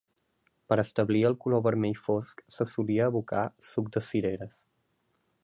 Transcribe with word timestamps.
Per 0.71 0.77
establir 0.83 1.21
el 1.29 1.35
color 1.43 1.61
vermell 1.67 1.99
fosc 2.07 2.41
se 2.57 2.67
solia 2.73 3.11
abocar 3.11 3.45
suc 3.69 3.93
de 3.99 4.05
cireres. 4.09 4.59